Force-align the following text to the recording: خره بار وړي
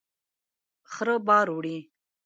خره 0.91 1.15
بار 1.27 1.45
وړي 1.55 1.77